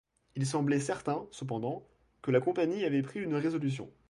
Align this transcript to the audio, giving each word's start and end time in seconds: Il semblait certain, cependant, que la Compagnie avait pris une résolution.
Il 0.35 0.47
semblait 0.47 0.79
certain, 0.79 1.27
cependant, 1.29 1.87
que 2.23 2.31
la 2.31 2.41
Compagnie 2.41 2.85
avait 2.85 3.03
pris 3.03 3.19
une 3.19 3.35
résolution. 3.35 3.93